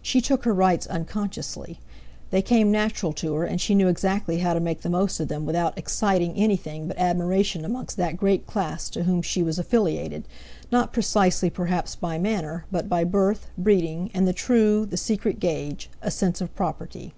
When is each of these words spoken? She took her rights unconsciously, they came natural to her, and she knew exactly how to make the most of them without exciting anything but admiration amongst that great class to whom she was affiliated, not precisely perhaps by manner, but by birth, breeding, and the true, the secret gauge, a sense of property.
She 0.00 0.22
took 0.22 0.44
her 0.44 0.54
rights 0.54 0.86
unconsciously, 0.86 1.80
they 2.30 2.40
came 2.40 2.72
natural 2.72 3.12
to 3.12 3.34
her, 3.34 3.44
and 3.44 3.60
she 3.60 3.74
knew 3.74 3.88
exactly 3.88 4.38
how 4.38 4.54
to 4.54 4.58
make 4.58 4.80
the 4.80 4.88
most 4.88 5.20
of 5.20 5.28
them 5.28 5.44
without 5.44 5.76
exciting 5.76 6.32
anything 6.34 6.88
but 6.88 6.96
admiration 6.96 7.62
amongst 7.62 7.98
that 7.98 8.16
great 8.16 8.46
class 8.46 8.88
to 8.88 9.02
whom 9.04 9.20
she 9.20 9.42
was 9.42 9.58
affiliated, 9.58 10.24
not 10.72 10.94
precisely 10.94 11.50
perhaps 11.50 11.94
by 11.94 12.16
manner, 12.16 12.64
but 12.72 12.88
by 12.88 13.04
birth, 13.04 13.48
breeding, 13.58 14.10
and 14.14 14.26
the 14.26 14.32
true, 14.32 14.86
the 14.86 14.96
secret 14.96 15.40
gauge, 15.40 15.90
a 16.00 16.10
sense 16.10 16.40
of 16.40 16.54
property. 16.54 17.12